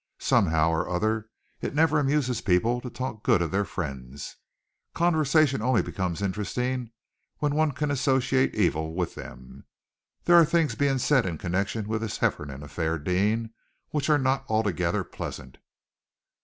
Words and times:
Somehow 0.17 0.71
or 0.71 0.89
other, 0.89 1.29
it 1.61 1.75
never 1.75 1.99
amuses 1.99 2.41
people 2.41 2.81
to 2.81 2.89
talk 2.89 3.21
good 3.21 3.39
of 3.39 3.51
their 3.51 3.63
friends; 3.65 4.35
conversation 4.95 5.61
only 5.61 5.83
becomes 5.83 6.23
interesting 6.23 6.89
when 7.37 7.53
one 7.53 7.71
can 7.71 7.91
associate 7.91 8.55
evil 8.55 8.95
with 8.95 9.13
them. 9.13 9.63
There 10.23 10.37
are 10.37 10.43
things 10.43 10.73
being 10.73 10.97
said 10.97 11.27
in 11.27 11.37
connection 11.37 11.87
with 11.87 12.01
this 12.01 12.17
Hefferom 12.17 12.63
affair, 12.63 12.97
Deane, 12.97 13.53
which 13.91 14.09
are 14.09 14.17
not 14.17 14.43
altogether 14.49 15.03
pleasant." 15.03 15.59